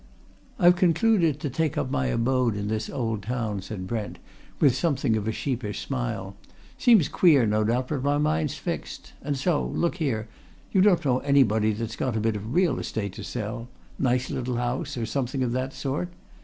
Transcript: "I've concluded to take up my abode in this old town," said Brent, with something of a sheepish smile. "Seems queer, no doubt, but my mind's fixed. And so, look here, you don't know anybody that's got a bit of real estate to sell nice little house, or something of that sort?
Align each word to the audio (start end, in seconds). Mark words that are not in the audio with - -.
"I've 0.57 0.77
concluded 0.77 1.39
to 1.41 1.49
take 1.51 1.77
up 1.77 1.91
my 1.91 2.07
abode 2.07 2.55
in 2.55 2.69
this 2.69 2.89
old 2.89 3.21
town," 3.21 3.61
said 3.61 3.85
Brent, 3.85 4.17
with 4.59 4.73
something 4.75 5.15
of 5.15 5.27
a 5.27 5.31
sheepish 5.31 5.79
smile. 5.85 6.35
"Seems 6.75 7.07
queer, 7.07 7.45
no 7.45 7.63
doubt, 7.63 7.89
but 7.89 8.01
my 8.01 8.17
mind's 8.17 8.55
fixed. 8.55 9.13
And 9.21 9.37
so, 9.37 9.63
look 9.63 9.97
here, 9.97 10.27
you 10.71 10.81
don't 10.81 11.05
know 11.05 11.19
anybody 11.19 11.71
that's 11.71 11.95
got 11.95 12.17
a 12.17 12.19
bit 12.19 12.35
of 12.35 12.55
real 12.55 12.79
estate 12.79 13.13
to 13.13 13.23
sell 13.23 13.67
nice 13.99 14.31
little 14.31 14.55
house, 14.55 14.97
or 14.97 15.05
something 15.05 15.43
of 15.43 15.51
that 15.51 15.71
sort? 15.71 16.09